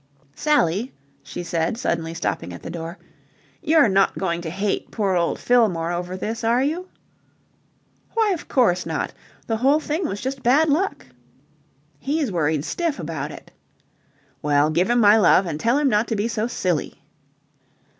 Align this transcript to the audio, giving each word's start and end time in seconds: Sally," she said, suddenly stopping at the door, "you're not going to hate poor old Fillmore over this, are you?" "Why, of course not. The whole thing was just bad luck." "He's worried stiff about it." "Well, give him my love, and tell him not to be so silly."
Sally," 0.33 0.91
she 1.21 1.43
said, 1.43 1.77
suddenly 1.77 2.15
stopping 2.15 2.53
at 2.53 2.63
the 2.63 2.71
door, 2.71 2.97
"you're 3.61 3.87
not 3.87 4.17
going 4.17 4.41
to 4.41 4.49
hate 4.49 4.89
poor 4.89 5.15
old 5.15 5.37
Fillmore 5.39 5.91
over 5.91 6.17
this, 6.17 6.43
are 6.43 6.63
you?" 6.63 6.89
"Why, 8.15 8.31
of 8.31 8.47
course 8.47 8.83
not. 8.87 9.13
The 9.45 9.57
whole 9.57 9.79
thing 9.79 10.07
was 10.07 10.19
just 10.19 10.41
bad 10.41 10.69
luck." 10.69 11.05
"He's 11.99 12.31
worried 12.31 12.65
stiff 12.65 12.97
about 12.97 13.29
it." 13.29 13.51
"Well, 14.41 14.71
give 14.71 14.89
him 14.89 14.99
my 14.99 15.17
love, 15.17 15.45
and 15.45 15.59
tell 15.59 15.77
him 15.77 15.87
not 15.87 16.07
to 16.07 16.15
be 16.15 16.27
so 16.27 16.47
silly." 16.47 17.03